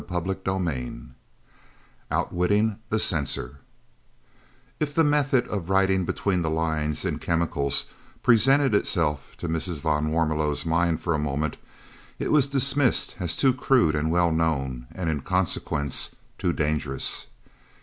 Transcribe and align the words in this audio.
CHAPTER 0.09 0.35
VIII 0.57 1.09
OUTWITTING 2.09 2.79
THE 2.89 2.97
CENSOR 2.97 3.59
If 4.79 4.95
the 4.95 5.03
method 5.03 5.47
of 5.47 5.69
writing 5.69 6.05
between 6.05 6.41
the 6.41 6.49
lines 6.49 7.05
in 7.05 7.19
chemicals 7.19 7.85
presented 8.23 8.73
itself 8.73 9.37
to 9.37 9.47
Mrs. 9.47 9.79
van 9.79 10.09
Warmelo's 10.09 10.65
mind 10.65 11.01
for 11.01 11.13
a 11.13 11.19
moment, 11.19 11.57
it 12.17 12.31
was 12.31 12.47
dismissed 12.47 13.15
as 13.19 13.37
too 13.37 13.53
crude 13.53 13.93
and 13.93 14.09
well 14.09 14.31
known, 14.31 14.87
and, 14.91 15.07
in 15.07 15.21
consequence, 15.21 16.15
too 16.39 16.51
dangerous. 16.51 17.27